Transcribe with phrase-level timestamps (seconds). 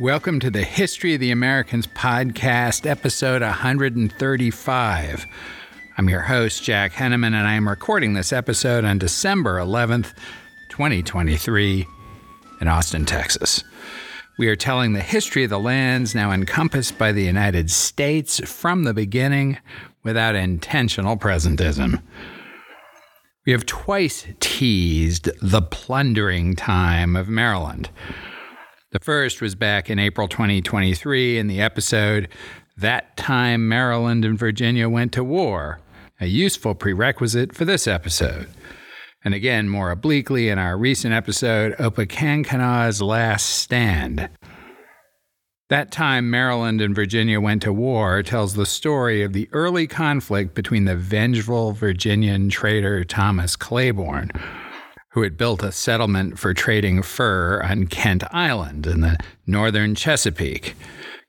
[0.00, 5.26] Welcome to the History of the Americans podcast, episode 135.
[5.96, 10.12] I'm your host, Jack Henneman, and I am recording this episode on December 11th,
[10.70, 11.86] 2023,
[12.60, 13.62] in Austin, Texas.
[14.36, 18.82] We are telling the history of the lands now encompassed by the United States from
[18.82, 19.58] the beginning
[20.02, 22.02] without intentional presentism.
[23.46, 27.90] We have twice teased the plundering time of Maryland.
[28.94, 32.28] The first was back in April 2023 in the episode
[32.76, 35.80] That Time Maryland and Virginia Went to War,
[36.20, 38.46] a useful prerequisite for this episode.
[39.24, 44.30] And again, more obliquely in our recent episode, Opechancanough's Last Stand.
[45.70, 50.54] That time Maryland and Virginia went to war tells the story of the early conflict
[50.54, 54.30] between the vengeful Virginian trader Thomas Claiborne
[55.14, 60.74] who had built a settlement for trading fur on Kent Island in the northern Chesapeake.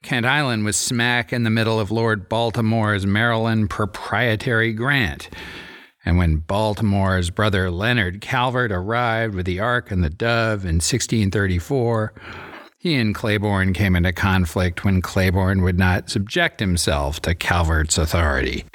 [0.02, 5.30] Kent Island was smack in the middle of Lord Baltimore's Maryland proprietary grant.
[6.04, 12.12] And when Baltimore's brother Leonard Calvert arrived with the Ark and the Dove in 1634,
[12.80, 18.66] he and Claiborne came into conflict when Claiborne would not subject himself to Calvert's authority.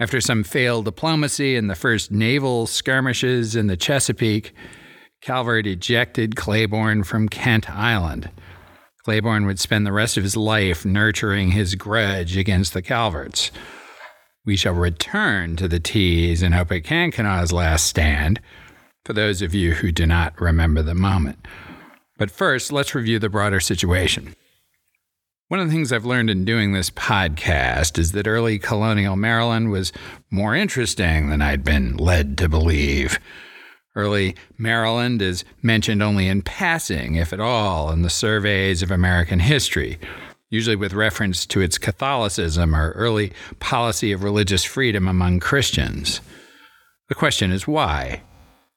[0.00, 4.54] After some failed diplomacy and the first naval skirmishes in the Chesapeake,
[5.20, 8.30] Calvert ejected Claiborne from Kent Island.
[9.02, 13.50] Claiborne would spend the rest of his life nurturing his grudge against the Calverts.
[14.44, 18.40] We shall return to the tease in Opechancanough's last stand
[19.04, 21.44] for those of you who do not remember the moment.
[22.18, 24.34] But first, let's review the broader situation.
[25.48, 29.70] One of the things I've learned in doing this podcast is that early colonial Maryland
[29.70, 29.94] was
[30.30, 33.18] more interesting than I'd been led to believe.
[33.96, 39.38] Early Maryland is mentioned only in passing, if at all, in the surveys of American
[39.38, 39.98] history,
[40.50, 46.20] usually with reference to its Catholicism or early policy of religious freedom among Christians.
[47.08, 48.20] The question is why?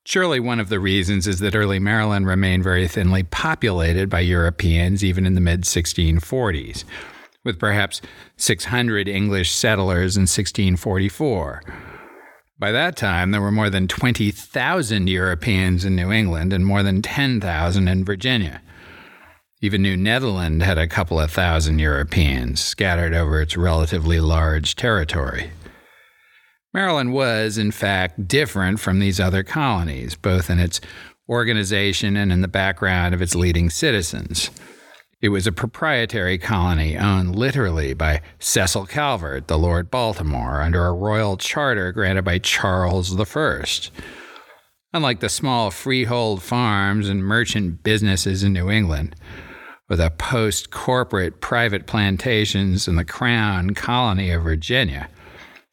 [0.03, 5.03] Surely one of the reasons is that early Maryland remained very thinly populated by Europeans
[5.03, 6.83] even in the mid 1640s,
[7.43, 8.01] with perhaps
[8.37, 11.61] 600 English settlers in 1644.
[12.57, 17.01] By that time, there were more than 20,000 Europeans in New England and more than
[17.01, 18.61] 10,000 in Virginia.
[19.61, 25.51] Even New Netherland had a couple of thousand Europeans scattered over its relatively large territory.
[26.73, 30.79] Maryland was, in fact, different from these other colonies, both in its
[31.27, 34.49] organization and in the background of its leading citizens.
[35.21, 40.93] It was a proprietary colony owned literally by Cecil Calvert, the Lord Baltimore, under a
[40.93, 43.63] royal charter granted by Charles I.
[44.93, 49.15] Unlike the small freehold farms and merchant businesses in New England,
[49.87, 55.07] with a post corporate private plantations in the Crown Colony of Virginia,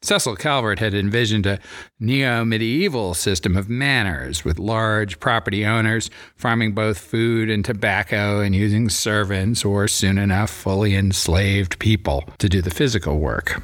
[0.01, 1.59] Cecil Calvert had envisioned a
[1.99, 8.55] neo medieval system of manors with large property owners farming both food and tobacco and
[8.55, 13.61] using servants or soon enough fully enslaved people to do the physical work.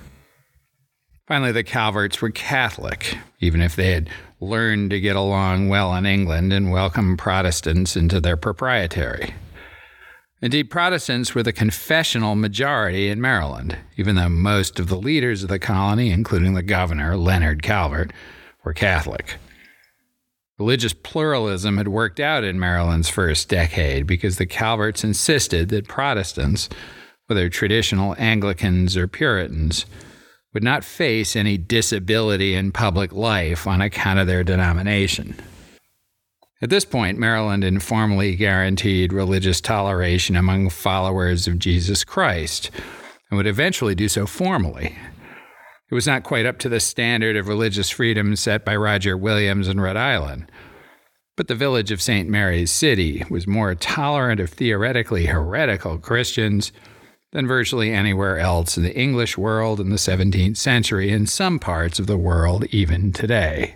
[1.25, 4.09] Finally, the Calverts were Catholic, even if they had
[4.41, 9.33] learned to get along well in England and welcome Protestants into their proprietary.
[10.45, 15.49] Indeed, Protestants were the confessional majority in Maryland, even though most of the leaders of
[15.49, 18.13] the colony, including the governor, Leonard Calvert,
[18.63, 19.37] were Catholic.
[20.59, 26.69] Religious pluralism had worked out in Maryland's first decade because the Calverts insisted that Protestants,
[27.25, 29.87] whether traditional Anglicans or Puritans,
[30.53, 35.35] would not face any disability in public life on account of their denomination.
[36.65, 42.71] At this point, Maryland informally guaranteed religious toleration among followers of Jesus Christ
[43.29, 44.97] and would eventually do so formally.
[45.91, 49.67] It was not quite up to the standard of religious freedom set by Roger Williams
[49.67, 50.51] in Rhode Island.
[51.37, 52.27] But the village of St.
[52.27, 56.71] Mary's City was more tolerant of theoretically heretical Christians
[57.31, 61.99] than virtually anywhere else in the English world in the 17th century, in some parts
[61.99, 63.75] of the world even today.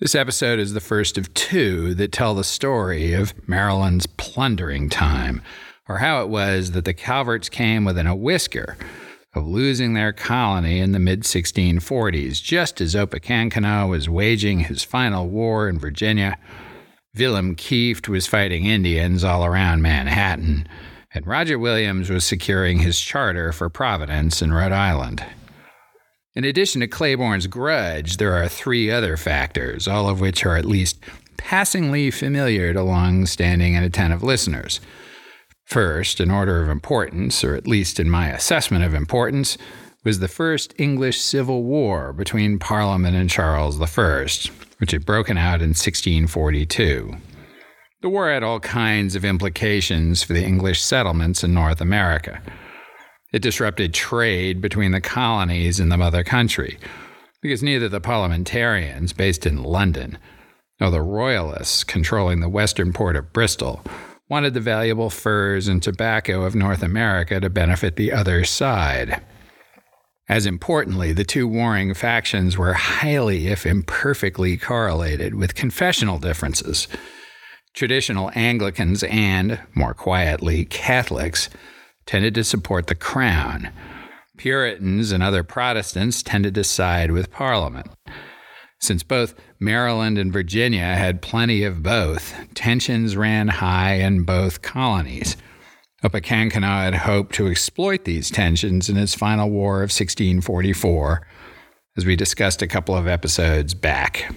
[0.00, 5.42] This episode is the first of two that tell the story of Maryland's plundering time,
[5.90, 8.78] or how it was that the Calverts came within a whisker
[9.34, 15.28] of losing their colony in the mid 1640s, just as Opechancanough was waging his final
[15.28, 16.38] war in Virginia.
[17.14, 20.66] Willem Kieft was fighting Indians all around Manhattan,
[21.12, 25.22] and Roger Williams was securing his charter for Providence in Rhode Island.
[26.36, 30.64] In addition to Claiborne's grudge, there are three other factors, all of which are at
[30.64, 31.00] least
[31.36, 34.80] passingly familiar to long standing and attentive listeners.
[35.64, 39.58] First, in order of importance, or at least in my assessment of importance,
[40.04, 44.26] was the First English Civil War between Parliament and Charles I,
[44.78, 47.16] which had broken out in 1642.
[48.02, 52.40] The war had all kinds of implications for the English settlements in North America.
[53.32, 56.78] It disrupted trade between the colonies and the mother country,
[57.40, 60.18] because neither the parliamentarians, based in London,
[60.80, 63.82] nor the royalists controlling the western port of Bristol
[64.28, 69.20] wanted the valuable furs and tobacco of North America to benefit the other side.
[70.28, 76.86] As importantly, the two warring factions were highly, if imperfectly, correlated with confessional differences.
[77.74, 81.48] Traditional Anglicans and, more quietly, Catholics
[82.10, 83.70] tended to support the crown.
[84.36, 87.86] Puritans and other Protestants tended to side with Parliament.
[88.80, 95.36] Since both Maryland and Virginia had plenty of both, tensions ran high in both colonies.
[96.02, 101.24] Opechancanough had hoped to exploit these tensions in his final war of 1644,
[101.96, 104.34] as we discussed a couple of episodes back.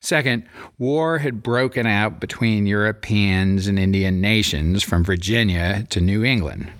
[0.00, 0.46] Second,
[0.78, 6.72] war had broken out between Europeans and Indian nations from Virginia to New England.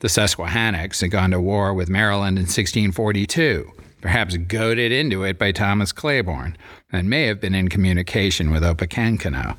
[0.00, 3.72] The Susquehannocks had gone to war with Maryland in 1642
[4.06, 6.56] perhaps goaded into it by Thomas Claiborne,
[6.92, 9.56] and may have been in communication with Opechancanough.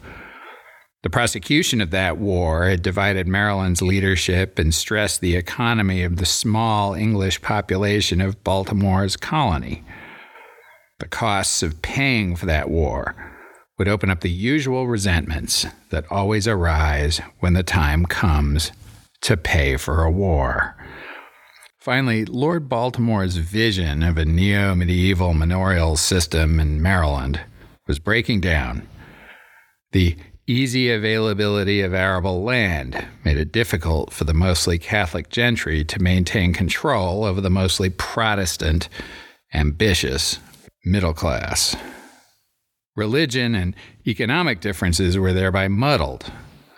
[1.03, 6.25] The prosecution of that war had divided Maryland's leadership and stressed the economy of the
[6.25, 9.83] small English population of Baltimore's colony.
[10.99, 13.15] The costs of paying for that war
[13.77, 18.71] would open up the usual resentments that always arise when the time comes
[19.21, 20.75] to pay for a war.
[21.79, 27.39] Finally, Lord Baltimore's vision of a neo medieval manorial system in Maryland
[27.87, 28.87] was breaking down.
[29.91, 30.17] The
[30.47, 36.53] easy availability of arable land made it difficult for the mostly Catholic gentry to maintain
[36.53, 38.89] control over the mostly Protestant,
[39.53, 40.39] ambitious
[40.87, 41.75] middle class.
[42.95, 43.75] Religion and
[44.07, 46.31] economic differences were thereby muddled,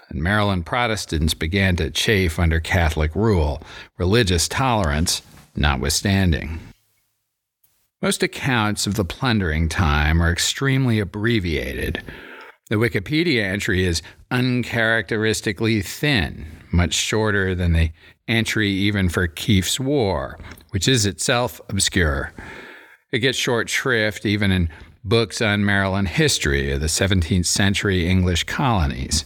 [0.10, 3.62] and Maryland Protestants began to chafe under Catholic rule,
[3.98, 5.22] religious tolerance
[5.56, 6.60] notwithstanding.
[8.02, 12.02] Most accounts of the plundering time are extremely abbreviated.
[12.70, 14.02] The Wikipedia entry is
[14.32, 17.92] uncharacteristically thin, much shorter than the
[18.28, 20.38] entry even for Kieft's War,
[20.70, 22.32] which is itself obscure.
[23.12, 24.70] It gets short shrift even in
[25.04, 29.26] books on Maryland history of the 17th century English colonies.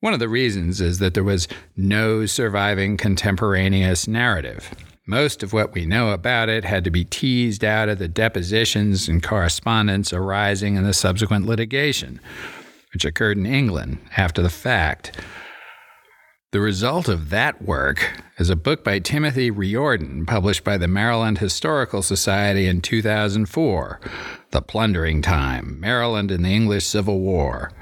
[0.00, 4.70] One of the reasons is that there was no surviving contemporaneous narrative.
[5.06, 9.08] Most of what we know about it had to be teased out of the depositions
[9.08, 12.18] and correspondence arising in the subsequent litigation,
[12.92, 15.20] which occurred in England after the fact.
[16.52, 21.38] The result of that work is a book by Timothy Riordan, published by the Maryland
[21.38, 24.00] Historical Society in 2004
[24.52, 27.72] The Plundering Time Maryland in the English Civil War.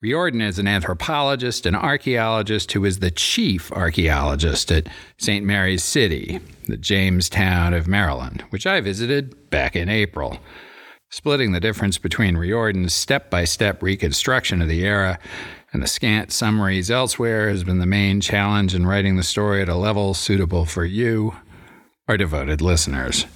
[0.00, 4.86] Riordan is an anthropologist and archaeologist who is the chief archaeologist at
[5.18, 5.44] St.
[5.44, 10.38] Mary's City, the Jamestown of Maryland, which I visited back in April.
[11.10, 15.18] Splitting the difference between Riordan's step by step reconstruction of the era
[15.72, 19.68] and the scant summaries elsewhere has been the main challenge in writing the story at
[19.68, 21.34] a level suitable for you,
[22.08, 23.26] our devoted listeners.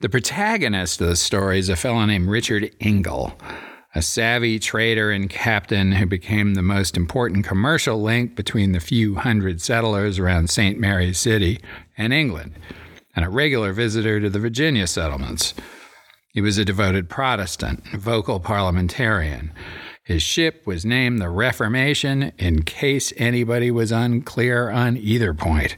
[0.00, 3.38] The protagonist of the story is a fellow named Richard Ingle
[3.94, 9.16] a savvy trader and captain who became the most important commercial link between the few
[9.16, 10.78] hundred settlers around St.
[10.78, 11.60] Mary's City
[11.98, 12.54] and England,
[13.14, 15.52] and a regular visitor to the Virginia settlements.
[16.32, 19.52] He was a devoted Protestant, a vocal parliamentarian.
[20.04, 25.76] His ship was named the Reformation in case anybody was unclear on either point.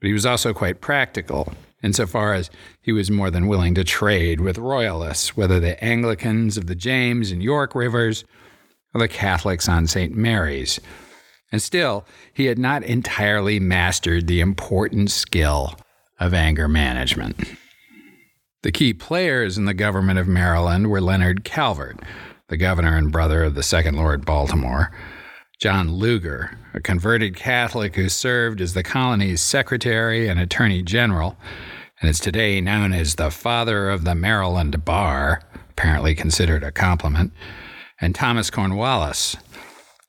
[0.00, 1.52] But he was also quite practical
[1.82, 2.50] insofar as
[2.80, 7.30] he was more than willing to trade with royalists, whether the Anglicans of the James
[7.30, 8.24] and York rivers
[8.94, 10.14] or the Catholics on St.
[10.14, 10.80] Mary's.
[11.50, 15.76] And still, he had not entirely mastered the important skill
[16.18, 17.36] of anger management.
[18.62, 21.98] The key players in the government of Maryland were Leonard Calvert,
[22.52, 24.92] the governor and brother of the second Lord Baltimore,
[25.58, 31.38] John Lewger, a converted Catholic who served as the colony's secretary and attorney general,
[31.98, 35.40] and is today known as the father of the Maryland Bar,
[35.70, 37.32] apparently considered a compliment,
[38.02, 39.34] and Thomas Cornwallis.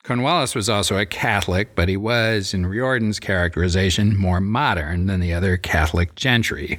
[0.02, 5.32] Cornwallis was also a Catholic, but he was, in Riordan's characterization, more modern than the
[5.32, 6.78] other Catholic gentry.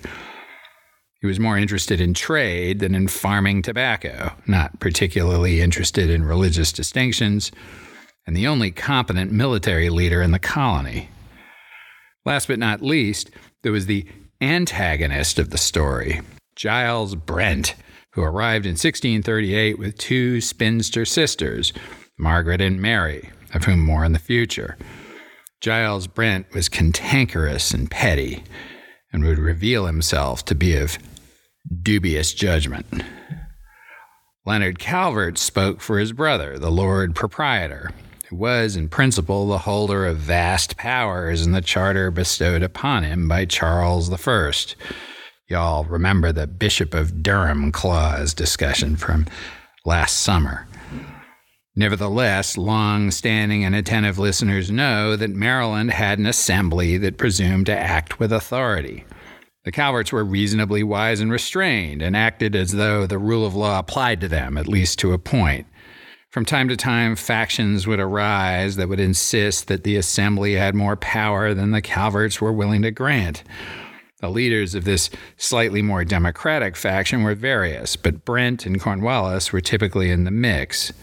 [1.21, 6.71] He was more interested in trade than in farming tobacco, not particularly interested in religious
[6.71, 7.51] distinctions,
[8.27, 11.09] and the only competent military leader in the colony.
[12.25, 13.29] Last but not least,
[13.63, 14.05] there was the
[14.41, 16.21] antagonist of the story,
[16.55, 17.75] Giles Brent,
[18.11, 21.73] who arrived in 1638 with two spinster sisters,
[22.17, 24.77] Margaret and Mary, of whom more in the future.
[25.61, 28.43] Giles Brent was cantankerous and petty,
[29.11, 30.97] and would reveal himself to be of
[31.81, 32.85] dubious judgment.
[34.45, 37.91] Leonard Calvert spoke for his brother, the Lord Proprietor,
[38.29, 43.27] who was, in principle, the holder of vast powers in the charter bestowed upon him
[43.27, 44.51] by Charles I.
[45.47, 49.25] Y'all remember the Bishop of Durham clause discussion from
[49.85, 50.67] last summer.
[51.75, 57.77] Nevertheless, long standing and attentive listeners know that Maryland had an assembly that presumed to
[57.77, 59.03] act with authority.
[59.65, 63.79] The Calverts were reasonably wise and restrained and acted as though the rule of law
[63.79, 65.67] applied to them, at least to a point.
[66.29, 70.95] From time to time, factions would arise that would insist that the assembly had more
[70.95, 73.43] power than the Calverts were willing to grant.
[74.21, 79.61] The leaders of this slightly more democratic faction were various, but Brent and Cornwallis were
[79.61, 80.93] typically in the mix.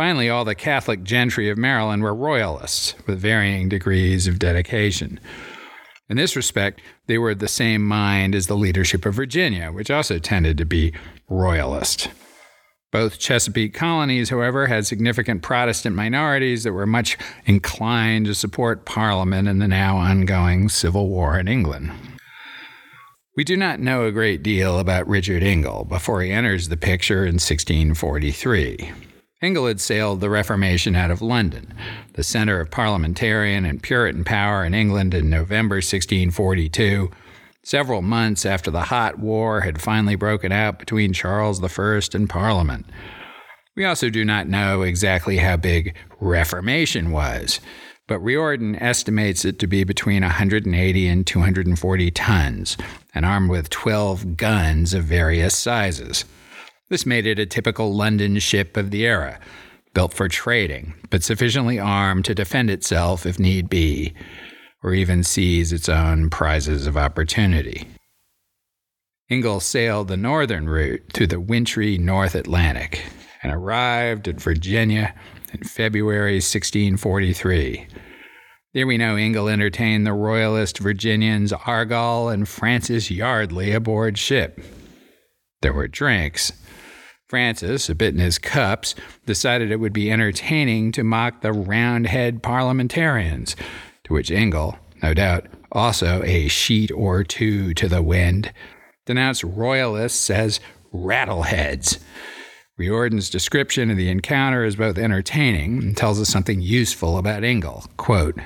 [0.00, 5.20] Finally, all the Catholic gentry of Maryland were royalists, with varying degrees of dedication.
[6.08, 9.90] In this respect, they were of the same mind as the leadership of Virginia, which
[9.90, 10.94] also tended to be
[11.28, 12.08] royalist.
[12.90, 19.48] Both Chesapeake colonies, however, had significant Protestant minorities that were much inclined to support Parliament
[19.48, 21.92] in the now ongoing Civil War in England.
[23.36, 27.26] We do not know a great deal about Richard Ingle before he enters the picture
[27.26, 29.09] in 1643.
[29.42, 31.72] Ingle had sailed the Reformation out of London,
[32.12, 37.10] the center of parliamentarian and Puritan power in England in November 1642
[37.62, 42.86] several months after the hot war had finally broken out between Charles I and Parliament.
[43.76, 47.60] We also do not know exactly how big Reformation was,
[48.06, 52.76] but Riordan estimates it to be between 180 and 240 tons,
[53.14, 56.24] and armed with 12 guns of various sizes.
[56.90, 59.38] This made it a typical London ship of the era,
[59.94, 64.12] built for trading, but sufficiently armed to defend itself if need be
[64.82, 67.86] or even seize its own prizes of opportunity.
[69.28, 73.04] Ingle sailed the northern route through the wintry North Atlantic
[73.42, 75.14] and arrived at Virginia
[75.52, 77.86] in February 1643.
[78.74, 84.60] There we know Ingle entertained the royalist Virginians Argall and Francis Yeardley aboard ship.
[85.62, 86.52] There were drinks.
[87.30, 92.42] Francis, a bit in his cups, decided it would be entertaining to mock the Roundhead
[92.42, 93.54] parliamentarians
[94.02, 98.52] to which Ingle, no doubt also a sheet or two to the wind,
[99.06, 100.58] denounced royalists as
[100.92, 102.00] rattleheads.
[102.76, 107.84] Riordan's description of the encounter is both entertaining and tells us something useful about Ingle.
[107.96, 108.40] Quote,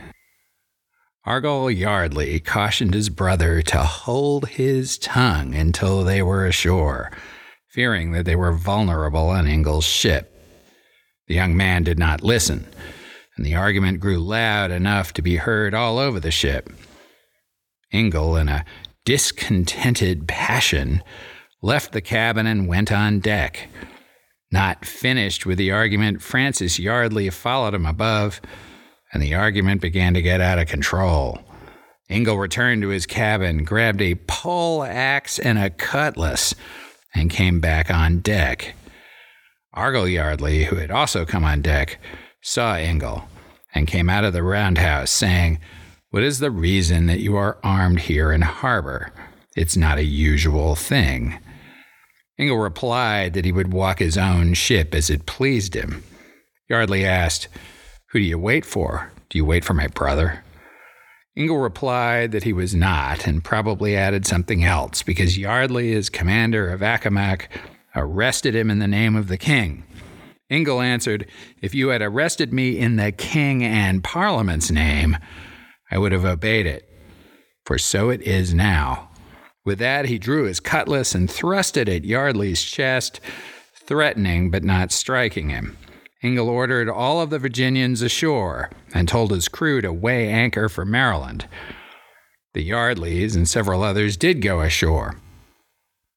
[1.27, 7.11] Argall Yeardley cautioned his brother to hold his tongue until they were ashore,
[7.75, 10.33] fearing that they were vulnerable on Ingle's ship.
[11.27, 12.69] The young man did not listen,
[13.37, 16.71] and the argument grew loud enough to be heard all over the ship.
[17.91, 18.65] Ingle, in a
[19.05, 21.03] discontented passion,
[21.63, 23.69] left the cabin and went on deck.
[24.53, 28.41] Not finished with the argument, Francis Yeardley followed him above,
[29.13, 31.41] and the argument began to get out of control.
[32.09, 36.55] Ingle returned to his cabin, grabbed a pole axe and a cutlass,
[37.15, 38.75] and came back on deck.
[39.75, 41.99] Argall Yeardley, who had also come on deck,
[42.43, 43.29] saw Ingle
[43.75, 45.59] and came out of the roundhouse, saying,
[46.11, 49.13] What is the reason that you are armed here in harbor?
[49.57, 51.39] It's not a usual thing.
[52.39, 56.05] Ingle replied that he would walk his own ship as it pleased him.
[56.69, 57.49] Yeardley asked,
[58.11, 59.13] Who do you wait for?
[59.29, 60.44] Do you wait for my brother?
[61.37, 66.71] Ingle replied that he was not, and probably added something else, because Yeardley, as commander
[66.71, 67.49] of Accomac,
[67.97, 69.83] arrested him in the name of the king.
[70.49, 71.27] Ingle answered,
[71.61, 75.17] If you had arrested me in the king and parliament's name,
[75.91, 76.89] I would have obeyed it,
[77.65, 79.11] for so it is now.
[79.65, 83.21] With that, he drew his cutlass and thrust it at Yeardley's chest,
[83.75, 85.77] threatening but not striking him.
[86.25, 90.87] Ingle ordered all of the Virginians ashore and told his crew to weigh anchor for
[90.87, 91.47] Maryland.
[92.55, 95.21] The Yeardleys and several others did go ashore,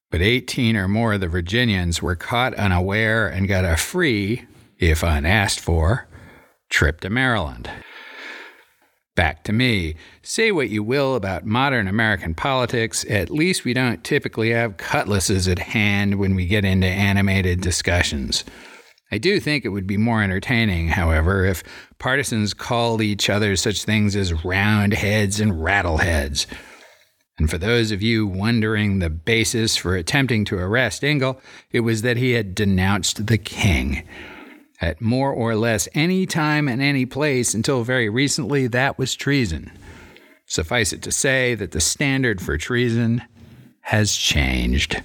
[0.09, 4.45] but 18 or more of the Virginians were caught unaware and got a free,
[4.79, 6.07] if unasked for,
[6.69, 7.69] trip to Maryland.
[9.13, 9.95] Back to me.
[10.21, 15.49] Say what you will about modern American politics, at least we don't typically have cutlasses
[15.49, 18.45] at hand when we get into animated discussions.
[19.11, 21.63] I do think it would be more entertaining, however, if
[21.97, 26.45] partisans called each other such things as roundheads and rattleheads.
[27.37, 31.39] And for those of you wondering the basis for attempting to arrest Ingle,
[31.71, 34.03] it was that he had denounced the king.
[34.81, 39.71] At more or less any time and any place until very recently, that was treason.
[40.45, 43.23] Suffice it to say that the standard for treason
[43.81, 45.01] has changed.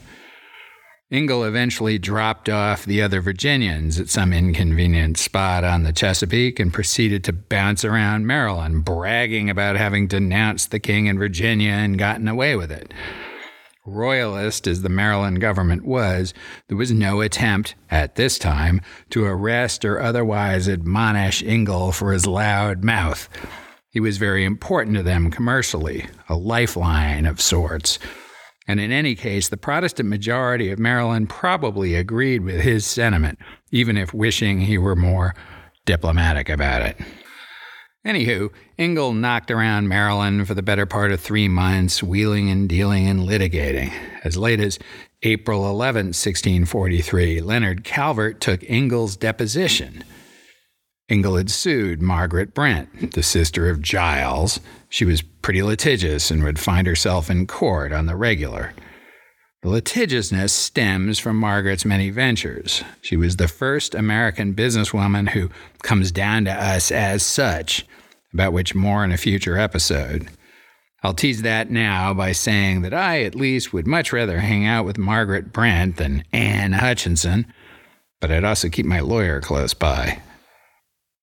[1.13, 6.73] Ingle eventually dropped off the other Virginians at some inconvenient spot on the Chesapeake and
[6.73, 12.29] proceeded to bounce around Maryland, bragging about having denounced the king in Virginia and gotten
[12.29, 12.95] away with it.
[13.85, 16.33] Royalist as the Maryland government was,
[16.69, 22.27] there was no attempt, at this time, to arrest or otherwise admonish Ingle for his
[22.27, 23.29] loud mouth.
[23.91, 27.99] He was very important to them commercially, a lifeline of sorts.
[28.73, 33.39] And in any case, the Protestant majority of Maryland probably agreed with his sentiment,
[33.71, 35.35] even if wishing he were more
[35.85, 36.97] diplomatic about it.
[38.07, 43.07] Anywho, Ingle knocked around Maryland for the better part of three months, wheeling and dealing
[43.07, 43.93] and litigating.
[44.25, 44.79] As late as
[45.23, 50.03] April 11, 1643, Leonard Calvert took Ingle's deposition.
[51.11, 54.61] Ingle had sued Margaret Brent, the sister of Giles.
[54.93, 58.75] She was pretty litigious and would find herself in court on the regular.
[59.63, 62.85] The litigiousness stems from Margaret's many ventures.
[63.01, 65.49] She was the first American businesswoman who
[65.83, 67.87] comes down to us as such,
[68.35, 70.29] about which more in a future episode.
[71.03, 74.85] I'll tease that now by saying that I, at least, would much rather hang out
[74.85, 77.51] with Margaret Brent than Anne Hutchinson,
[78.21, 80.21] but I'd also keep my lawyer close by.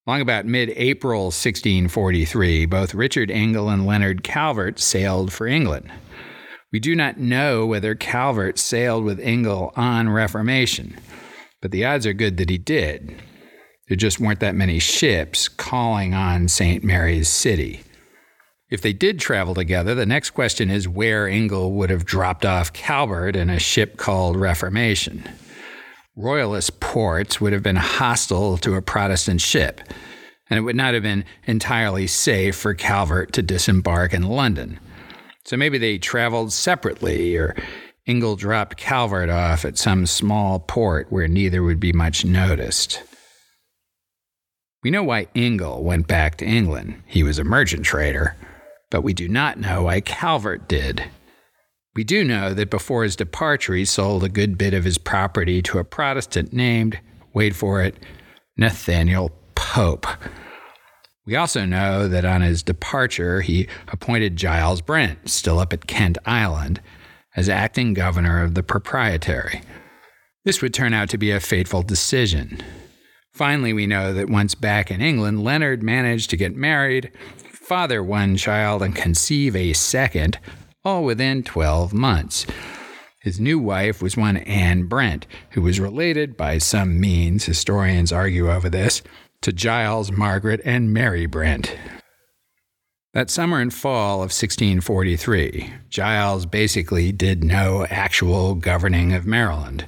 [0.10, 5.92] Long about mid April 1643, both Richard Ingle and Leonard Calvert sailed for England.
[6.72, 10.98] We do not know whether Calvert sailed with Ingle on Reformation,
[11.62, 13.22] but the odds are good that he did.
[13.88, 16.84] There just weren't that many ships calling on St.
[16.84, 17.82] Mary's City.
[18.72, 22.74] If they did travel together, the next question is where Ingle would have dropped off
[22.74, 25.30] Calvert in a ship called Reformation.
[26.20, 29.80] Royalist ports would have been hostile to a Protestant ship,
[30.50, 34.82] and it would not have been entirely safe for Calvert to disembark in London.
[35.46, 37.56] So maybe they traveled separately, or
[38.06, 43.02] Ingle dropped Calvert off at some small port where neither would be much noticed.
[44.84, 47.02] We know why Ingle went back to England.
[47.06, 48.36] He was a merchant trader.
[48.92, 51.02] But we do not know why Calvert did.
[51.96, 55.62] We do know that before his departure, he sold a good bit of his property
[55.64, 57.00] to a Protestant named,
[57.34, 57.96] wait for it,
[58.58, 60.08] Nathaniel Pope.
[61.26, 66.18] We also know that on his departure, he appointed Giles Brent, still up at Kent
[66.26, 66.82] Island,
[67.36, 69.62] as acting governor of the Proprietary.
[70.46, 72.62] This would turn out to be a fateful decision.
[73.34, 77.12] Finally, we know that once back in England, Leonard managed to get married,
[77.52, 80.40] father one child, and conceive a second,
[80.84, 82.46] all within 12 months.
[83.22, 88.50] His new wife was one Anne Brent, who was related by some means, historians argue
[88.50, 89.02] over this,
[89.42, 91.76] to Giles, Margaret, and Mary Brent.
[93.14, 99.86] That summer and fall of 1643, Giles basically did no actual governing of Maryland.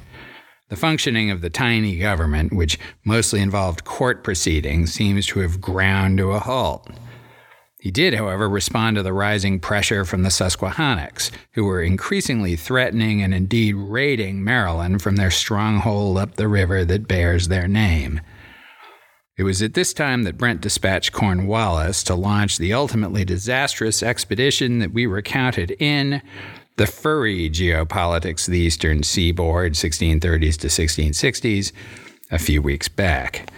[0.70, 6.18] The functioning of the tiny government, which mostly involved court proceedings, seems to have ground
[6.18, 6.90] to a halt.
[7.82, 13.24] He did, however, respond to the rising pressure from the Susquehannocks, who were increasingly threatening
[13.24, 18.22] and indeed raiding Maryland from their stronghold up the river that bears their name.
[19.36, 24.78] It was at this time that Brent dispatched Cornwallis to launch the ultimately disastrous expedition
[24.78, 26.22] that we recounted in
[26.78, 31.72] The Furry Geopolitics of the Eastern Seaboard, 1630s to 1660s,
[32.30, 33.50] a few weeks back.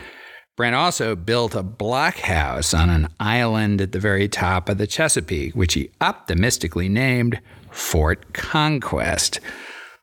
[0.55, 5.55] Brent also built a blockhouse on an island at the very top of the Chesapeake,
[5.55, 7.39] which he optimistically named
[7.71, 9.39] Fort Conquest.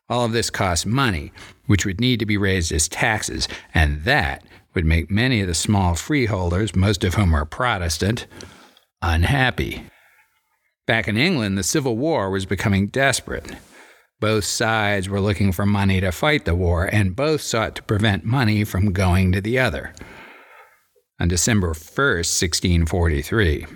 [0.09, 1.31] All of this cost money,
[1.67, 5.53] which would need to be raised as taxes, and that would make many of the
[5.53, 8.27] small freeholders, most of whom are Protestant,
[9.01, 9.85] unhappy.
[10.85, 13.55] Back in England, the Civil War was becoming desperate.
[14.19, 18.25] Both sides were looking for money to fight the war, and both sought to prevent
[18.25, 19.93] money from going to the other
[21.21, 23.67] on December 1, 1643.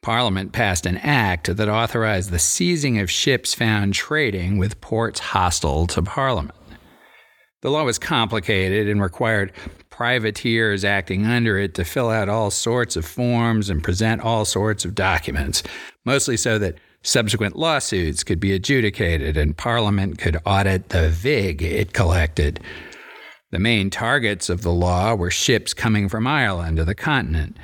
[0.00, 5.86] Parliament passed an act that authorized the seizing of ships found trading with ports hostile
[5.86, 6.56] to Parliament.
[7.60, 9.52] The law was complicated and required
[9.90, 14.86] privateers acting under it to fill out all sorts of forms and present all sorts
[14.86, 15.62] of documents,
[16.06, 21.92] mostly so that subsequent lawsuits could be adjudicated and Parliament could audit the vig it
[21.92, 22.60] collected.
[23.52, 27.58] The main targets of the law were ships coming from Ireland to the continent,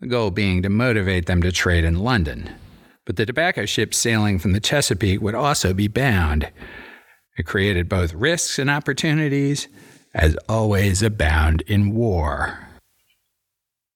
[0.00, 2.50] the goal being to motivate them to trade in London.
[3.06, 6.50] But the tobacco ships sailing from the Chesapeake would also be bound.
[7.38, 9.68] It created both risks and opportunities,
[10.12, 12.66] as always abound in war.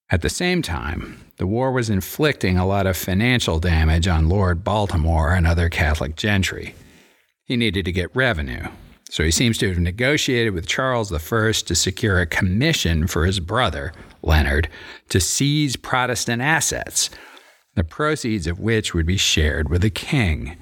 [0.08, 4.62] At the same time, the war was inflicting a lot of financial damage on Lord
[4.62, 6.76] Baltimore and other Catholic gentry.
[7.44, 8.68] He needed to get revenue,
[9.16, 13.40] so he seems to have negotiated with Charles I to secure a commission for his
[13.40, 14.68] brother, Leonard,
[15.08, 17.08] to seize Protestant assets,
[17.76, 20.58] the proceeds of which would be shared with the king.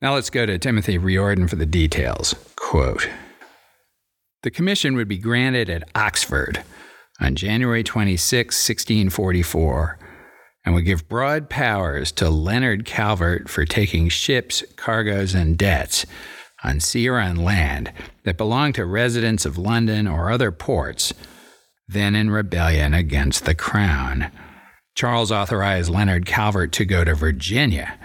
[0.00, 2.34] Now let's go to Timothy Riordan for the details.
[2.56, 3.06] Quote
[4.44, 6.62] The commission would be granted at Oxford
[7.20, 9.98] on January 26, 1644,
[10.64, 16.06] and would give broad powers to Leonard Calvert for taking ships, cargoes, and debts
[16.62, 17.92] on sea or on land
[18.24, 21.12] that belonged to residents of London or other ports,
[21.86, 24.30] then in rebellion against the crown.
[24.94, 27.98] Charles authorized Leonard Calvert to go to Virginia,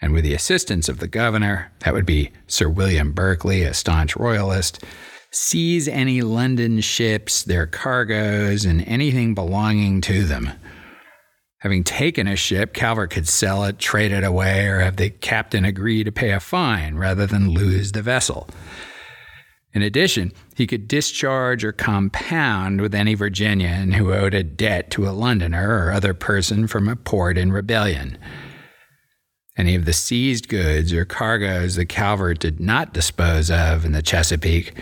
[0.00, 4.16] and with the assistance of the governor, that would be Sir William Berkeley, a staunch
[4.16, 4.82] royalist,
[5.30, 10.50] seize any London ships, their cargoes, and anything belonging to them.
[11.62, 15.64] Having taken a ship, Calvert could sell it, trade it away, or have the captain
[15.64, 18.48] agree to pay a fine rather than lose the vessel.
[19.72, 25.08] In addition, he could discharge or compound with any Virginian who owed a debt to
[25.08, 28.18] a Londoner or other person from a port in rebellion.
[29.56, 34.02] Any of the seized goods or cargoes that Calvert did not dispose of in the
[34.02, 34.76] Chesapeake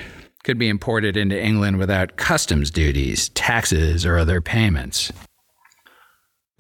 [0.45, 5.13] could be imported into England without customs duties, taxes, or other payments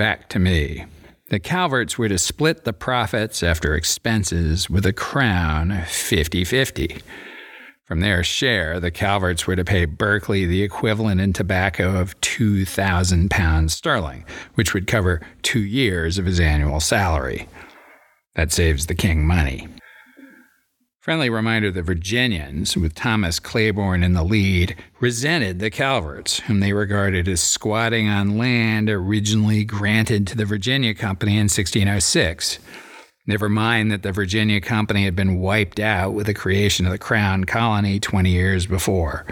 [0.01, 0.87] back to me.
[1.29, 7.03] The Calverts were to split the profits after expenses with the crown 50 50.
[7.85, 13.31] From their share, the Calverts were to pay Berkeley the equivalent in tobacco of 2,000
[13.31, 17.47] pounds sterling, which would cover two years of his annual salary.
[18.37, 19.69] That saves the king money.
[21.01, 26.75] Friendly reminder the Virginians, with Thomas Claiborne in the lead, resented the Calverts, whom they
[26.75, 32.59] regarded as squatting on land originally granted to the Virginia Company in 1606.
[33.27, 36.99] Never mind that the Virginia Company had been wiped out with the creation of the
[36.99, 39.25] Crown Colony 20 years before.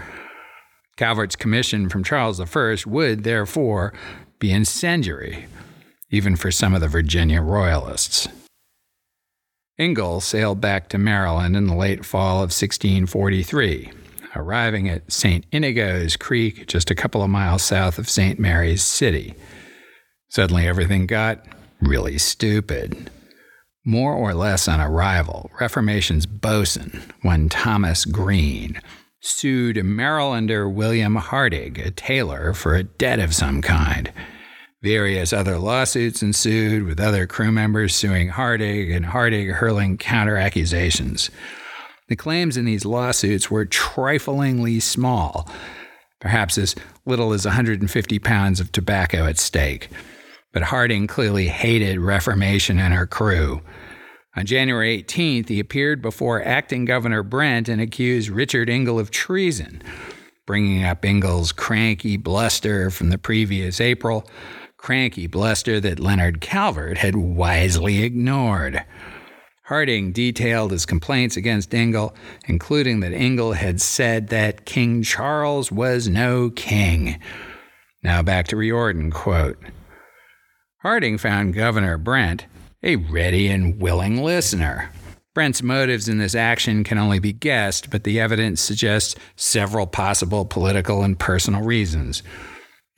[0.97, 3.93] Calvert's commission from Charles I would, therefore,
[4.39, 5.45] be incendiary,
[6.09, 8.27] even for some of the Virginia Royalists.
[9.79, 13.89] Ingle sailed back to Maryland in the late fall of 1643,
[14.35, 15.45] arriving at St.
[15.53, 18.37] Inigo's Creek just a couple of miles south of St.
[18.37, 19.35] Mary's City.
[20.27, 21.45] Suddenly, everything got
[21.79, 23.09] really stupid.
[23.85, 28.81] More or less on arrival, Reformation's bosun, one Thomas Green,
[29.21, 34.11] sued Marylander William Hardige, a tailor, for a debt of some kind.
[34.81, 41.29] Various other lawsuits ensued, with other crew members suing Hardige and Hardige hurling counter accusations.
[42.07, 45.49] The claims in these lawsuits were triflingly small,
[46.21, 49.89] perhaps as little as 150 pounds of tobacco at stake.
[50.53, 53.61] But Harding clearly hated Reformation and her crew.
[54.37, 59.83] On January 18th, he appeared before acting Governor Brent and accused Richard Ingle of treason,
[60.47, 64.25] bringing up Ingle's cranky bluster from the previous April
[64.79, 68.83] cranky bluster that Leonard Calvert had wisely ignored.
[69.65, 72.15] Harding detailed his complaints against Ingle,
[72.47, 77.19] including that Ingle had said that King Charles was no king.
[78.01, 79.61] Now back to Riordan, quote.
[80.79, 82.45] Harding found Governor Brent
[82.81, 84.89] a ready and willing listener.
[85.35, 90.45] Brent's motives in this action can only be guessed, but the evidence suggests several possible
[90.45, 92.23] political and personal reasons.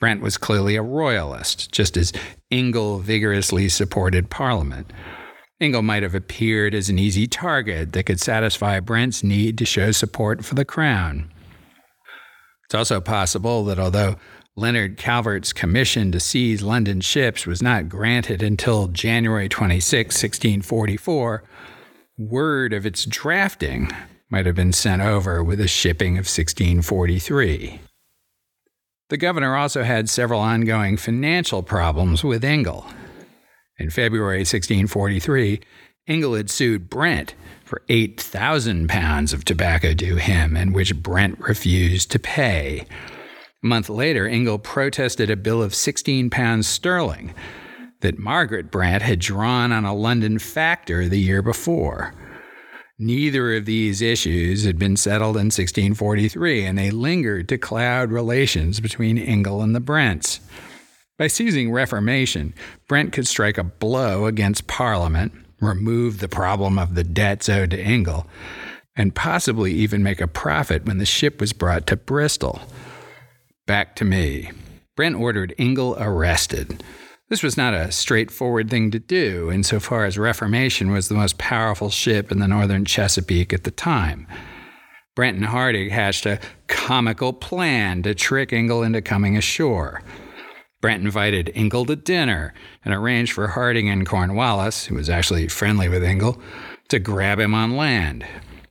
[0.02, 2.12] Brent was clearly a royalist, just as
[2.50, 4.92] Ingle vigorously supported Parliament.
[5.60, 9.92] Ingle might have appeared as an easy target that could satisfy Brent's need to show
[9.92, 11.32] support for the crown.
[12.64, 14.16] It's also possible that although
[14.56, 21.44] Leonard Calvert's commission to seize London ships was not granted until January 26, 1644,
[22.18, 23.88] word of its drafting
[24.28, 27.78] might have been sent over with the shipping of 1643.
[29.12, 32.86] The governor also had several ongoing financial problems with Ingle.
[33.78, 35.60] In February 1643,
[36.06, 42.10] Ingle had sued Brent for 8,000 pounds of tobacco due him, and which Brent refused
[42.12, 42.86] to pay.
[43.62, 47.34] A month later, Ingle protested a bill of 16 pounds sterling
[48.00, 52.14] that Margaret Brent had drawn on a London factor the year before.
[53.02, 58.78] Neither of these issues had been settled in 1643, and they lingered to cloud relations
[58.78, 60.38] between Ingle and the Brents.
[61.18, 62.54] By seizing Reformation,
[62.86, 67.84] Brent could strike a blow against Parliament, remove the problem of the debts owed to
[67.84, 68.28] Ingle,
[68.94, 72.60] and possibly even make a profit when the ship was brought to Bristol.
[73.66, 74.52] Back to me.
[74.94, 76.84] Brent ordered Ingle arrested.
[77.32, 81.88] This was not a straightforward thing to do, insofar as Reformation was the most powerful
[81.88, 84.26] ship in the northern Chesapeake at the time.
[85.16, 90.02] Brent and Harding hatched a comical plan to trick Ingle into coming ashore.
[90.82, 92.52] Brent invited Ingle to dinner
[92.84, 96.38] and arranged for Harding and Cornwallis, who was actually friendly with Ingle,
[96.88, 98.26] to grab him on land.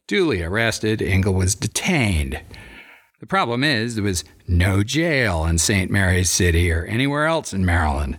[0.07, 2.39] Duly arrested, Ingle was detained.
[3.21, 5.91] The problem is, there was no jail in St.
[5.91, 8.17] Mary's City or anywhere else in Maryland.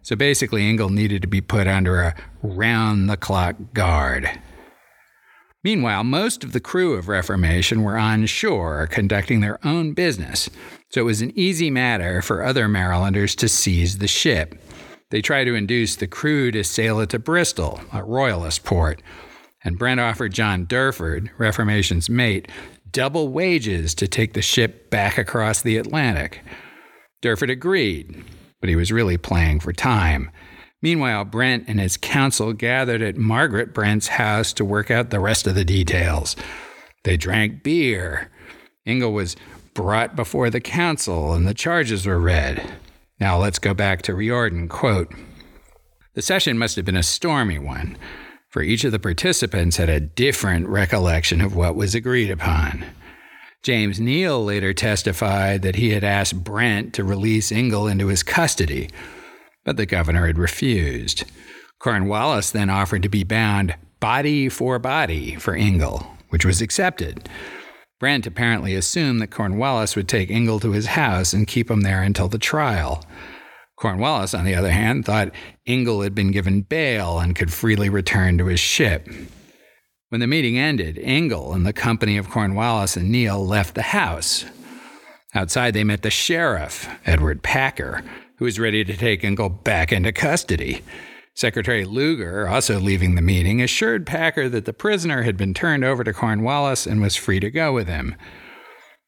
[0.00, 4.30] So basically, Ingle needed to be put under a round the clock guard.
[5.62, 10.48] Meanwhile, most of the crew of Reformation were on shore conducting their own business,
[10.88, 14.54] so it was an easy matter for other Marylanders to seize the ship.
[15.10, 19.02] They tried to induce the crew to sail it to Bristol, a royalist port,
[19.62, 22.48] and Brent offered John Durford, Reformation's mate,
[22.92, 26.42] double wages to take the ship back across the Atlantic.
[27.22, 28.24] Durford agreed,
[28.60, 30.30] but he was really playing for time.
[30.80, 35.46] Meanwhile, Brent and his counsel gathered at Margaret Brent's house to work out the rest
[35.46, 36.36] of the details.
[37.04, 38.30] They drank beer.
[38.86, 39.36] Ingle was
[39.74, 42.74] brought before the council and the charges were read.
[43.20, 44.68] Now let's go back to Riordan.
[44.68, 45.12] Quote
[46.14, 47.96] The session must have been a stormy one
[48.50, 52.84] for each of the participants had a different recollection of what was agreed upon.
[53.62, 58.88] James Neal later testified that he had asked Brent to release Ingle into his custody,
[59.64, 61.24] but the governor had refused.
[61.78, 67.28] Cornwallis then offered to be bound body for body for Ingle, which was accepted.
[68.00, 72.02] Brent apparently assumed that Cornwallis would take Ingle to his house and keep him there
[72.02, 73.04] until the trial.
[73.78, 75.32] Cornwallis, on the other hand, thought
[75.64, 79.08] Ingle had been given bail and could freely return to his ship.
[80.08, 84.44] When the meeting ended, Ingle and the company of Cornwallis and Neal left the house.
[85.34, 88.02] Outside, they met the sheriff, Edward Packer,
[88.36, 90.82] who was ready to take Ingle back into custody.
[91.34, 96.02] Secretary Lewger, also leaving the meeting, assured Packer that the prisoner had been turned over
[96.02, 98.16] to Cornwallis and was free to go with him.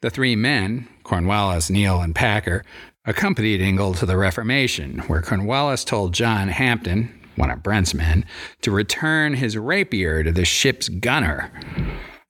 [0.02, 2.64] The three men, Cornwallis, Neal, and Packer,
[3.06, 8.24] accompanied Ingle to the Reformation, where Cornwallis told John Hampton, one of Brent's men,
[8.62, 11.50] to return his rapier to the ship's gunner.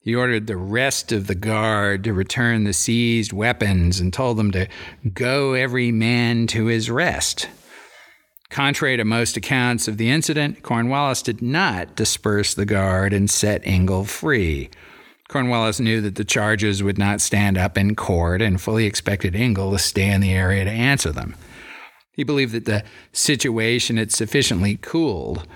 [0.02, 4.50] He ordered the rest of the guard to return the seized weapons and told them
[4.52, 4.66] to
[5.12, 7.48] go every man to his rest.
[8.48, 13.66] Contrary to most accounts of the incident, Cornwallis did not disperse the guard and set
[13.66, 14.70] Ingle free.
[15.30, 19.70] Cornwallis knew that the charges would not stand up in court and fully expected Ingle
[19.70, 21.36] to stay in the area to answer them.
[22.10, 25.46] He believed that the situation had sufficiently cooled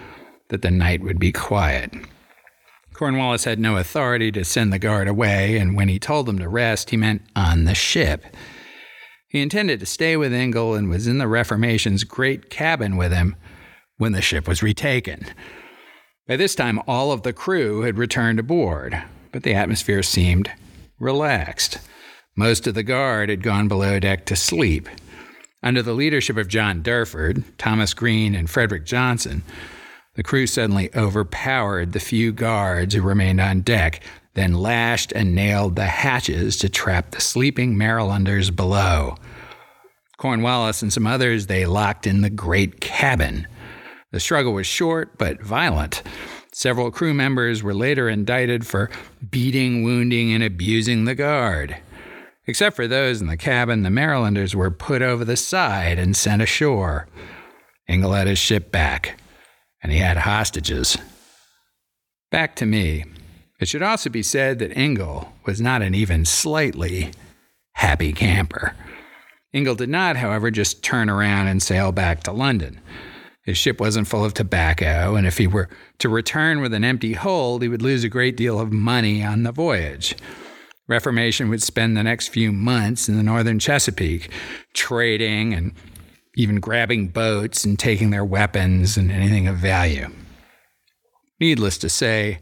[0.49, 1.93] that the night would be quiet.
[2.93, 6.49] Cornwallis had no authority to send the guard away, and when he told them to
[6.49, 8.25] rest, he meant on the ship.
[9.27, 13.35] He intended to stay with Ingle and was in the Reformation's great cabin with him
[13.97, 15.27] when the ship was retaken.
[16.29, 19.03] By this time, all of the crew had returned aboard
[19.35, 20.49] but the atmosphere seemed
[21.01, 21.81] relaxed.
[22.37, 24.89] Most of the guard had gone below deck to sleep.
[25.61, 29.43] Under the leadership of John Durford, Thomas Green, and Frederick Johnson,
[30.15, 35.75] the crew suddenly overpowered the few guards who remained on deck, then lashed and nailed
[35.75, 39.17] the hatches to trap the sleeping Marylanders below.
[40.17, 43.49] Cornwallis and some others they locked in the great cabin.
[44.13, 46.05] The struggle was short but violent.
[46.55, 48.89] Several crew members were later indicted for
[49.29, 51.79] beating, wounding, and abusing the guard.
[52.47, 56.41] Except for those in the cabin, the Marylanders were put over the side and sent
[56.41, 57.09] ashore.
[57.89, 59.19] Ingle had his ship back,
[59.83, 60.97] and he had hostages.
[62.31, 63.05] Back to me.
[63.59, 67.11] It should also be said that Ingle was not an even slightly
[67.73, 68.77] happy camper.
[69.53, 72.81] Ingle did not, however, just turn around and sail back to London.
[73.45, 77.13] His ship wasn't full of tobacco, and if he were to return with an empty
[77.13, 80.17] hold, he would lose a great deal of money on the voyage.
[80.89, 84.31] Reformation would spend the next few months in the northern Chesapeake,
[84.73, 85.73] trading and
[86.37, 90.09] even grabbing boats and taking their weapons and anything of value.
[91.39, 92.41] Needless to say,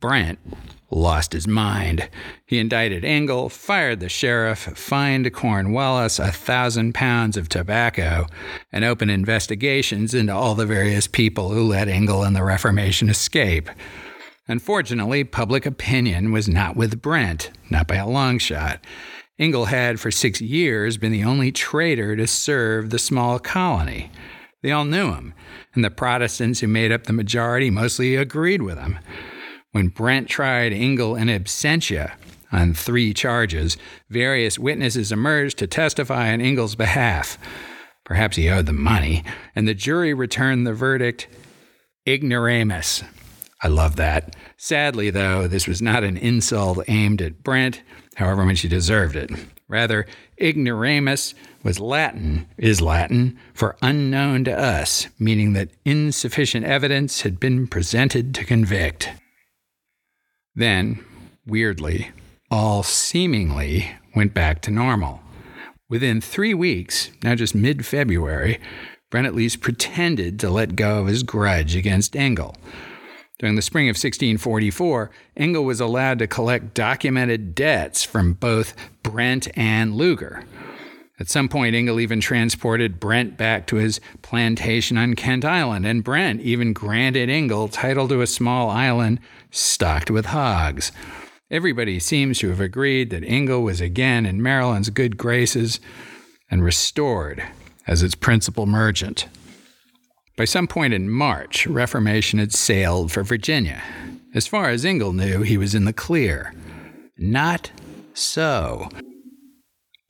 [0.00, 0.38] Brent
[0.94, 2.08] lost his mind.
[2.46, 8.26] He indicted Ingle, fired the sheriff, fined Cornwallis a thousand pounds of tobacco,
[8.72, 13.68] and opened investigations into all the various people who let Ingle and the Reformation escape.
[14.46, 18.84] Unfortunately, public opinion was not with Brent, not by a long shot.
[19.38, 24.10] Ingle had for six years been the only traitor to serve the small colony.
[24.62, 25.34] They all knew him,
[25.74, 28.98] and the Protestants who made up the majority mostly agreed with him.
[29.74, 32.12] When Brent tried Ingle in absentia
[32.52, 33.76] on three charges,
[34.08, 37.36] various witnesses emerged to testify on Ingle's behalf.
[38.04, 41.26] Perhaps he owed them money, and the jury returned the verdict
[42.06, 43.02] ignoramus.
[43.64, 44.36] I love that.
[44.56, 47.82] Sadly, though, this was not an insult aimed at Brent,
[48.14, 49.32] however much he deserved it.
[49.66, 50.06] Rather,
[50.40, 51.34] ignoramus
[51.64, 58.36] was Latin, is Latin, for unknown to us, meaning that insufficient evidence had been presented
[58.36, 59.10] to convict.
[60.54, 61.04] Then,
[61.46, 62.10] weirdly,
[62.50, 65.20] all seemingly went back to normal.
[65.88, 68.60] Within three weeks, now just mid February,
[69.10, 72.56] Brent at least pretended to let go of his grudge against Ingle.
[73.38, 79.48] During the spring of 1644, Ingle was allowed to collect documented debts from both Brent
[79.56, 80.44] and Lewger.
[81.20, 86.02] At some point, Ingle even transported Brent back to his plantation on Kent Island, and
[86.02, 90.90] Brent even granted Ingle title to a small island stocked with hogs.
[91.50, 95.78] Everybody seems to have agreed that Ingle was again in Maryland's good graces
[96.50, 97.44] and restored
[97.86, 99.28] as its principal merchant.
[100.36, 103.82] By some point in March, Reformation had sailed for Virginia.
[104.34, 106.52] As far as Ingle knew, he was in the clear.
[107.16, 107.70] Not
[108.14, 108.88] so.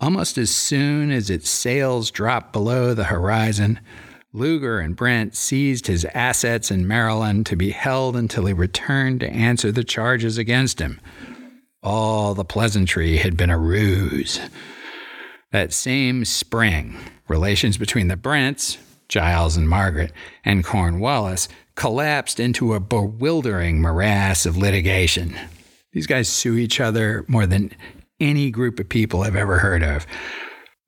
[0.05, 3.81] Almost as soon as its sails dropped below the horizon,
[4.35, 9.31] Lewger and Brent seized his assets in Maryland to be held until he returned to
[9.31, 11.01] answer the charges against him.
[11.83, 14.41] All the pleasantry had been a ruse.
[15.53, 18.77] That same spring, relations between the Brents,
[19.09, 20.13] Giles and Margaret,
[20.45, 25.35] and Cornwallis collapsed into a bewildering morass of litigation.
[25.93, 27.71] These guys sue each other more than
[28.21, 30.07] any group of people I've ever heard of.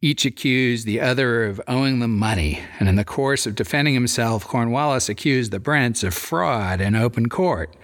[0.03, 4.47] Each accused the other of owing them money, and in the course of defending himself,
[4.47, 7.75] Cornwallis accused the Brents of fraud in open court.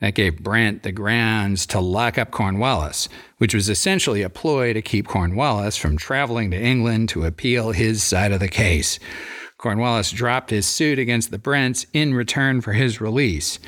[0.00, 4.82] That gave Brent the grounds to lock up Cornwallis, which was essentially a ploy to
[4.82, 8.98] keep Cornwallis from traveling to England to appeal his side of the case.
[9.56, 13.58] Cornwallis dropped his suit against the Brents in return for his release.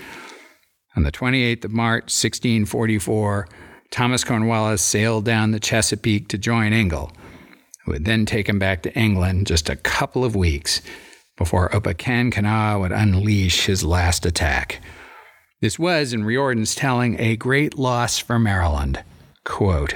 [0.96, 3.48] On the 28th of March, 1644,
[3.90, 7.12] Thomas Cornwallis sailed down the Chesapeake to join Ingle,
[7.84, 10.82] who would then take him back to England just a couple of weeks
[11.36, 14.80] before Opechancanough would unleash his last attack.
[15.60, 19.02] This was, in Riordan's telling, a great loss for Maryland.
[19.44, 19.94] Quote,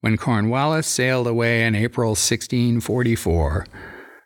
[0.00, 3.66] when Cornwallis sailed away in April 1644,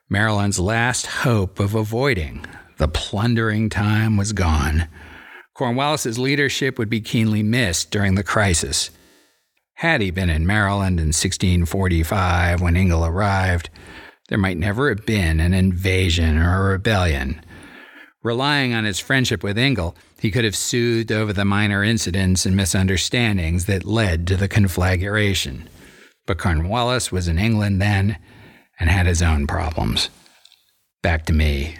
[0.09, 2.45] Maryland's last hope of avoiding
[2.79, 4.89] the plundering time was gone.
[5.59, 8.91] Cornwallis's leadership would be keenly missed during the crisis.
[9.75, 13.69] Had he been in Maryland in 1645 when Ingle arrived,
[14.29, 17.45] there might never have been an invasion or a rebellion.
[18.23, 22.55] Relying on his friendship with Ingle, he could have soothed over the minor incidents and
[22.55, 25.69] misunderstandings that led to the conflagration.
[26.25, 28.17] But Cornwallis was in England then
[28.79, 30.09] and had his own problems.
[31.03, 31.79] Back to me.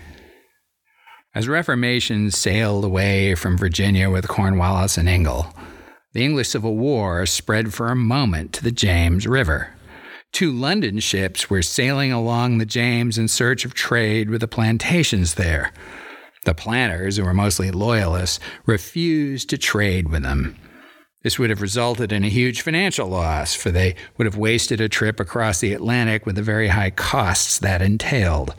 [1.39, 5.55] As Reformation sailed away from Virginia with Cornwallis and Ingle,
[6.13, 9.73] the English Civil War spread for a moment to the James River.
[10.33, 15.35] Two London ships were sailing along the James in search of trade with the plantations
[15.35, 15.73] there.
[16.45, 20.57] The planters, who were mostly loyalists, refused to trade with them.
[21.23, 24.89] This would have resulted in a huge financial loss, for they would have wasted a
[24.89, 28.57] trip across the Atlantic with the very high costs that entailed.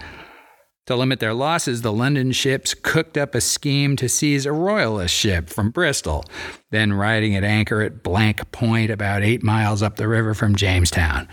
[0.89, 5.13] To limit their losses, the London ships cooked up a scheme to seize a royalist
[5.13, 6.25] ship from Bristol,
[6.71, 11.27] then riding at anchor at Blank Point, about eight miles up the river from Jamestown.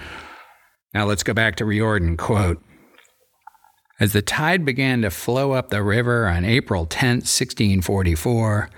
[0.92, 2.18] Now let's go back to Riordan.
[2.18, 2.62] Quote
[3.98, 8.68] as the tide began to flow up the river on April 10, 1644,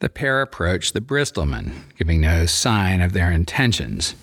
[0.00, 4.16] the pair approached the Bristolmen, giving no sign of their intentions.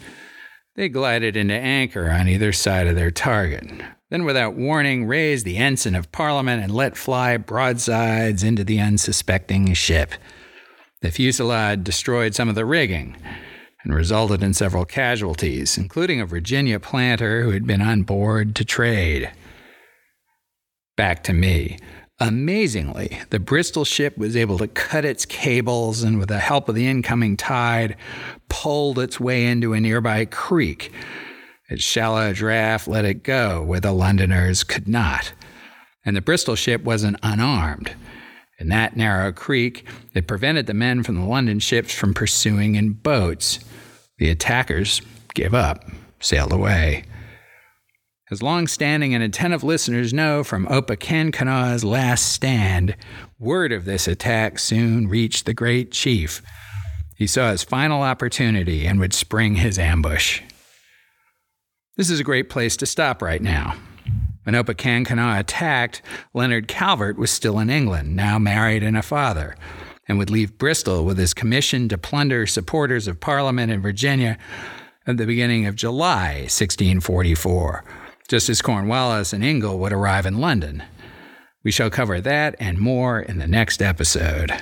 [0.75, 3.63] They glided into anchor on either side of their target,
[4.09, 9.73] then, without warning, raised the ensign of Parliament and let fly broadsides into the unsuspecting
[9.73, 10.13] ship.
[11.01, 13.15] The fusillade destroyed some of the rigging
[13.83, 18.65] and resulted in several casualties, including a Virginia planter who had been on board to
[18.65, 19.31] trade
[20.99, 21.77] back to me.
[22.19, 26.75] Amazingly, the Bristol ship was able to cut its cables and, with the help of
[26.75, 27.95] the incoming tide,
[28.49, 30.91] pulled its way into a nearby creek.
[31.69, 35.33] Its shallow draft let it go where the Londoners could not.
[36.03, 37.91] And the Bristol ship wasn't unarmed.
[38.59, 42.93] In that narrow creek, it prevented the men from the London ships from pursuing in
[42.93, 43.59] boats.
[44.17, 45.01] The attackers
[45.33, 45.85] gave up,
[46.19, 47.05] sailed away.
[48.31, 52.95] As long standing and attentive listeners know from Opechancanough's last stand,
[53.39, 56.41] word of this attack soon reached the great chief.
[57.15, 60.41] He saw his final opportunity and would spring his ambush.
[61.99, 63.75] This is a great place to stop right now.
[64.43, 66.01] When Opechancanough attacked,
[66.33, 69.57] Leonard Calvert was still in England, now married and a father,
[70.07, 74.37] and would leave Bristol with his commission to plunder supporters of Parliament in Virginia
[75.05, 77.83] at the beginning of July 1644
[78.29, 80.83] just as Cornwallis and Ingle would arrive in London.
[81.65, 84.53] We shall cover that and more in the next episode.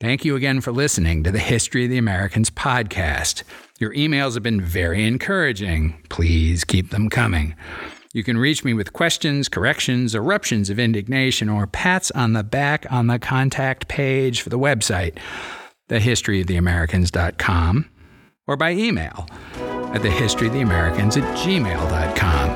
[0.00, 3.42] Thank you again for listening to the History of the Americans podcast.
[3.78, 6.02] Your emails have been very encouraging.
[6.08, 7.54] Please keep them coming.
[8.12, 12.90] You can reach me with questions, corrections, eruptions of indignation, or pats on the back
[12.90, 15.16] on the contact page for the website,
[15.88, 17.88] thehistoryoftheamericans.com,
[18.48, 19.28] or by email
[19.94, 22.50] at thehistoryoftheamericans at gmail.com.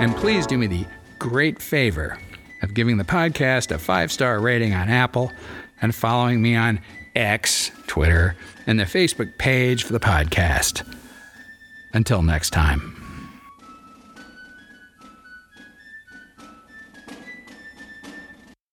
[0.00, 0.86] And please do me the
[1.18, 2.18] great favor
[2.62, 5.30] of giving the podcast a five star rating on Apple
[5.82, 6.80] and following me on
[7.16, 8.36] X, Twitter,
[8.66, 10.86] and the Facebook page for the podcast.
[11.92, 12.95] Until next time.